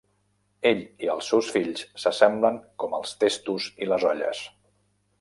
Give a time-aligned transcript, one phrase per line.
[0.69, 4.47] Ell i els seus fills s'assemblen com els testos i les olles.